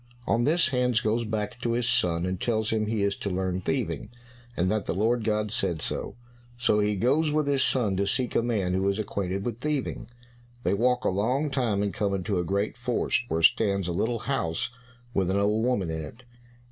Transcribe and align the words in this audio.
On 0.25 0.45
this 0.45 0.69
Hans 0.69 0.99
goes 0.99 1.25
back 1.25 1.59
to 1.61 1.73
his 1.73 1.87
son, 1.87 2.25
and 2.25 2.41
tells 2.41 2.71
him 2.71 2.87
he 2.87 3.03
is 3.03 3.15
to 3.17 3.29
learn 3.29 3.61
thieving, 3.61 4.09
and 4.57 4.71
that 4.71 4.87
the 4.87 4.95
Lord 4.95 5.23
God 5.23 5.41
had 5.41 5.51
said 5.51 5.79
so. 5.79 6.15
So 6.57 6.79
he 6.79 6.95
goes 6.95 7.31
with 7.31 7.45
his 7.45 7.63
son 7.63 7.95
to 7.97 8.07
seek 8.07 8.35
a 8.35 8.41
man 8.41 8.73
who 8.73 8.89
is 8.89 8.97
acquainted 8.97 9.45
with 9.45 9.59
thieving. 9.59 10.09
They 10.63 10.73
walk 10.73 11.05
a 11.05 11.09
long 11.09 11.51
time 11.51 11.83
and 11.83 11.93
come 11.93 12.15
into 12.15 12.39
a 12.39 12.43
great 12.43 12.77
forest, 12.77 13.25
where 13.27 13.43
stands 13.43 13.87
a 13.87 13.91
little 13.93 14.17
house 14.25 14.71
with 15.13 15.29
an 15.29 15.37
old 15.37 15.63
woman 15.63 15.91
in 15.91 16.01
it. 16.03 16.23